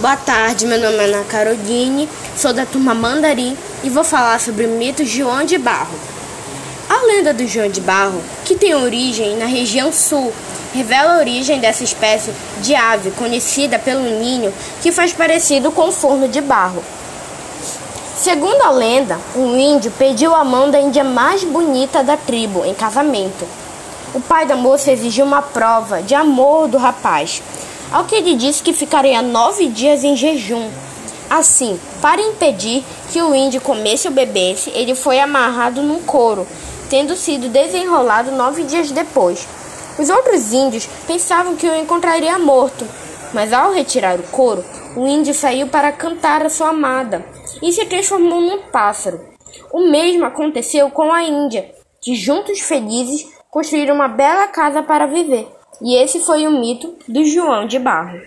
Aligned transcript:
Boa 0.00 0.16
tarde, 0.16 0.64
meu 0.64 0.80
nome 0.80 0.96
é 0.96 1.04
Ana 1.04 1.24
Caroline, 1.24 2.08
sou 2.34 2.54
da 2.54 2.64
turma 2.64 2.94
Mandarim 2.94 3.54
e 3.84 3.90
vou 3.90 4.02
falar 4.02 4.40
sobre 4.40 4.64
o 4.64 4.70
mito 4.70 5.04
João 5.04 5.44
de 5.44 5.58
Barro. 5.58 5.94
A 6.88 7.04
lenda 7.04 7.34
do 7.34 7.46
João 7.46 7.68
de 7.68 7.82
Barro, 7.82 8.22
que 8.46 8.54
tem 8.54 8.74
origem 8.74 9.36
na 9.36 9.44
região 9.44 9.92
sul, 9.92 10.32
revela 10.72 11.16
a 11.16 11.18
origem 11.18 11.60
dessa 11.60 11.84
espécie 11.84 12.32
de 12.62 12.74
ave 12.74 13.10
conhecida 13.10 13.78
pelo 13.78 14.00
ninho 14.00 14.54
que 14.80 14.90
faz 14.90 15.12
parecido 15.12 15.70
com 15.70 15.88
um 15.88 15.92
forno 15.92 16.28
de 16.28 16.40
barro. 16.40 16.82
Segundo 18.16 18.62
a 18.62 18.70
lenda, 18.70 19.18
um 19.36 19.54
índio 19.54 19.92
pediu 19.98 20.34
a 20.34 20.42
mão 20.42 20.70
da 20.70 20.80
índia 20.80 21.04
mais 21.04 21.44
bonita 21.44 22.02
da 22.02 22.16
tribo 22.16 22.64
em 22.64 22.72
casamento. 22.72 23.46
O 24.14 24.20
pai 24.20 24.46
da 24.46 24.56
moça 24.56 24.90
exigiu 24.90 25.26
uma 25.26 25.42
prova 25.42 26.00
de 26.00 26.14
amor 26.14 26.68
do 26.68 26.78
rapaz 26.78 27.42
ao 27.90 28.04
que 28.04 28.14
ele 28.14 28.34
disse 28.34 28.62
que 28.62 28.72
ficaria 28.72 29.22
nove 29.22 29.68
dias 29.68 30.04
em 30.04 30.16
jejum. 30.16 30.70
Assim, 31.28 31.78
para 32.00 32.20
impedir 32.20 32.84
que 33.10 33.22
o 33.22 33.34
índio 33.34 33.60
comesse 33.60 34.08
ou 34.08 34.14
bebesse, 34.14 34.70
ele 34.74 34.94
foi 34.94 35.20
amarrado 35.20 35.82
num 35.82 36.02
couro, 36.02 36.46
tendo 36.88 37.14
sido 37.14 37.48
desenrolado 37.48 38.32
nove 38.32 38.64
dias 38.64 38.90
depois. 38.90 39.46
Os 39.98 40.08
outros 40.08 40.52
índios 40.52 40.88
pensavam 41.06 41.56
que 41.56 41.68
o 41.68 41.76
encontraria 41.76 42.38
morto, 42.38 42.86
mas 43.32 43.52
ao 43.52 43.72
retirar 43.72 44.18
o 44.18 44.24
couro, 44.24 44.64
o 44.96 45.06
índio 45.06 45.34
saiu 45.34 45.68
para 45.68 45.92
cantar 45.92 46.44
a 46.44 46.50
sua 46.50 46.70
amada 46.70 47.24
e 47.62 47.70
se 47.70 47.84
transformou 47.86 48.40
num 48.40 48.62
pássaro. 48.72 49.20
O 49.72 49.88
mesmo 49.88 50.24
aconteceu 50.24 50.90
com 50.90 51.12
a 51.12 51.22
Índia, 51.22 51.72
que 52.00 52.14
juntos 52.14 52.60
felizes 52.60 53.26
construíram 53.50 53.94
uma 53.94 54.08
bela 54.08 54.46
casa 54.48 54.82
para 54.82 55.06
viver. 55.06 55.46
E 55.82 55.96
esse 55.96 56.20
foi 56.20 56.46
o 56.46 56.50
mito 56.50 56.94
do 57.08 57.24
João 57.24 57.66
de 57.66 57.78
Barro. 57.78 58.18